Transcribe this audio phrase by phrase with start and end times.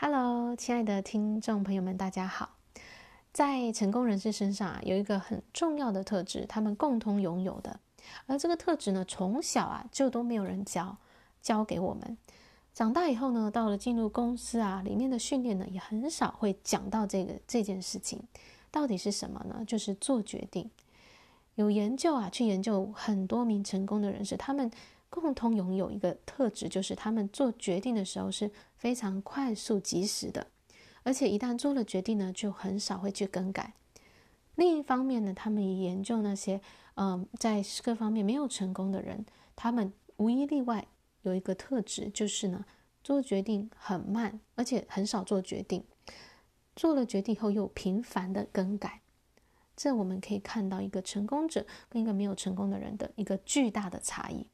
[0.00, 2.50] Hello，亲爱的听众朋友们，大家好。
[3.32, 7.80] 在成功人士身上啊，有一个很重要的特质，他们共同拥有的。
[8.26, 10.96] 而这个特质呢，从小啊就都没有人教
[11.42, 12.16] 教给我们。
[12.72, 18.22] 长大以后呢，到了进入公司啊，里面的训练呢，也很少会讲到这个这件事情。
[18.70, 19.64] 到底是什么呢？
[19.66, 20.70] 就是做决定。
[21.58, 24.70] 有研究啊，去研究很多名成功的人士，他们
[25.10, 30.46] 共同拥有一个特质，就是他们做决定的时候是非常快速、及时的，
[31.02, 33.74] 而且一旦做了决定呢，就很少会去更改。
[34.54, 36.60] 另一方面呢，他们也研究那些
[36.94, 40.86] 嗯、在各方面没有成功的人，他们无一例外
[41.22, 42.64] 有一个特质，就是呢，
[43.02, 45.82] 做决定很慢，而且很少做决定，
[46.76, 49.00] 做了决定后又频繁的更改。
[49.78, 54.48] 这我们可以看到一个成功者跟一个没有成功的人的一个巨大的差异。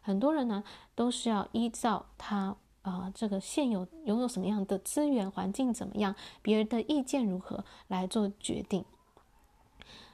[0.00, 0.64] 很多人呢
[0.94, 8.84] 都是要依照他啊、这个现有拥有什么样的资源、环境怎么样、别人的意见如何来做决定。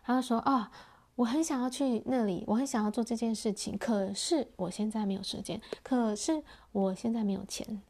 [0.03, 0.71] 他说啊、
[1.17, 6.43] 我很想要去那里，我很想要做这件事情，可是我现在没有时间，可是
[6.73, 7.83] 我现在没有钱。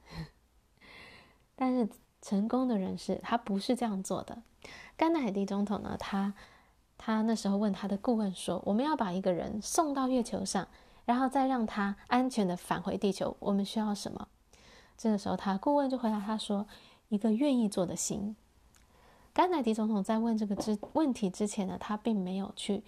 [1.57, 1.89] 但是
[2.23, 4.43] 成功的人士他不是这样做的。
[5.01, 6.35] 甘乃迪总统呢，他
[6.99, 10.69] 他那时候问他的顾问说：“我们要把一个人送到月球上，
[11.07, 14.29] 然后再让他安全的返回地球，我们需要什么？”
[14.99, 16.67] 这个时候，他顾问就回答他说
[17.09, 18.37] ：“一个愿意做的心。”
[19.33, 22.85] 甘乃迪总统在问这个之问题之前呢，他并没有去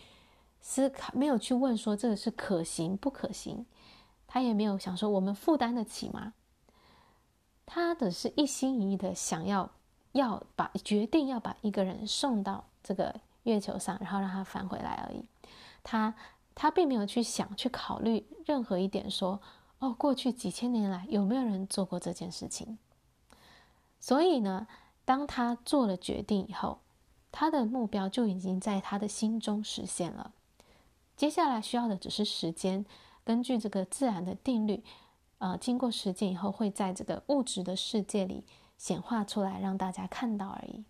[0.61, 3.65] 思考，没有去问说这个是可行不可行，
[4.27, 6.35] 他也没有想说我们负担得起吗？
[7.65, 9.71] 他的是一心一意的想要。
[10.13, 15.25] 要把决定要把一个人送到这个月球上，然后让他返回来而已。
[15.83, 16.15] 他
[16.55, 19.41] 他并没有去想去考虑任何一点说，
[19.79, 22.79] 哦，过去几千年来有没有人做过这件事情？
[23.99, 24.67] 所以呢，
[25.05, 26.79] 当他做了决定以后，
[27.31, 30.33] 他的目标就已经在他的心中实现了。
[31.17, 32.85] 接下来需要的只是时间，
[33.25, 34.83] 根据这个自然的定律，
[35.39, 38.45] 呃，经过实践以后，会在这个物质的世界里。
[38.83, 40.85] 显化出来让大家看到而已，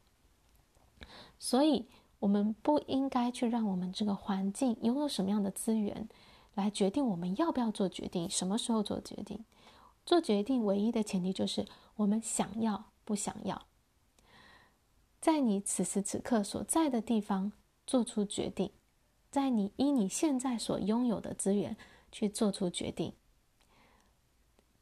[1.39, 6.09] 所以我们不应该去让我们这个环境拥有什么样的资源
[6.55, 9.45] 来决定我们要不要做决定，什么时候做决定。
[10.07, 13.67] 做决定唯一的前提就是我们想要不想要，
[15.21, 17.53] 在你此时此刻所在的地方
[17.87, 18.73] 做出决定，
[19.31, 21.77] 在你依你现在所拥有的资源
[22.11, 23.13] 去做出决定，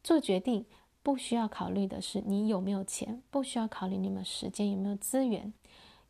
[0.04, 0.64] 做决定。
[1.02, 5.52] 不需要考虑的是你有没有钱，不需要考虑你们时间，有没有资源。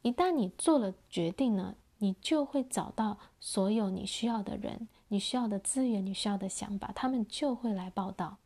[0.02, 8.38] 一旦你做了决定呢，你就会找到所有你需要的人，你需要的资源，你需要的想法，他们就会来报道。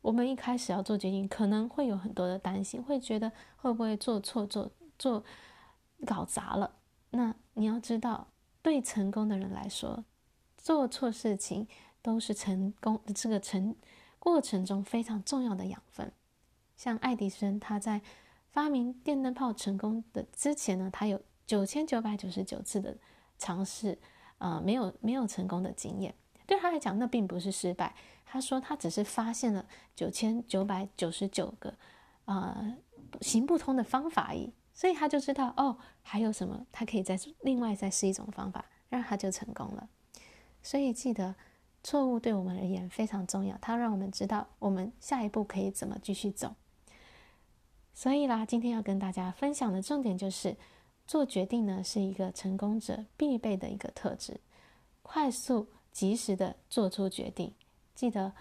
[0.00, 5.24] 我们一开始要做决定，可能会有很多的担心，会觉得会不会做错、做做
[6.06, 6.76] 搞砸了。
[7.10, 8.28] 那你要知道，
[8.62, 10.04] 对成功的人来说，
[10.56, 11.66] 做错事情
[12.00, 13.76] 都是成功的这个成。
[14.24, 16.10] 过程中非常重要的养分，
[16.78, 18.00] 像爱迪生，他在
[18.48, 22.96] 发明电灯泡成功的之前呢，他有九千九百九十九次的
[23.38, 23.98] 尝试，
[24.38, 26.14] 呃，没有没有成功的经验。
[26.46, 27.94] 对他来讲，那并不是失败。
[28.24, 31.74] 他说他只是发现了九千九百九十九个，
[32.24, 32.74] 呃，
[33.20, 34.54] 行不通的方法而已。
[34.72, 39.86] 所以他就知道哦，还有什么，他可以再另外再试一种方法，然后他就成功了。
[40.62, 41.34] 所以记得。
[41.84, 46.54] 错误对我们而言非常重要，它让我们知道我们下一步可以怎么继续走。
[47.92, 50.56] 所以啦，今天要跟大家分享的重点就是，
[51.06, 54.40] 做决定呢是一个成功者必备的一个特质，
[55.02, 57.52] 快速及时的做出决定。
[57.94, 58.32] 记得，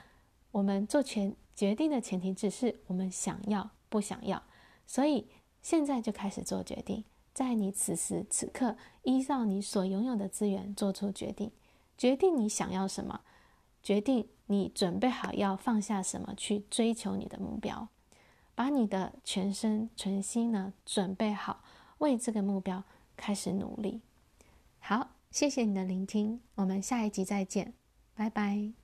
[0.52, 4.42] 我们做全决定的前提只是我们想要不想要，
[4.88, 5.28] 所以
[5.62, 7.04] 现在就开始做决定，
[7.34, 11.52] 在你此时此刻依照你所拥有的资源做出决定，
[11.98, 13.20] 决定你想要什么。
[13.84, 17.90] 决定你准备好要放下什么去追求你的目标，
[18.56, 21.64] 把你的全身全心呢准备好，
[21.98, 22.84] 为这个目标
[23.18, 24.02] 开始努力。
[24.80, 27.74] 好，谢谢你的聆听，我们下一集再见，
[28.16, 28.83] 拜拜。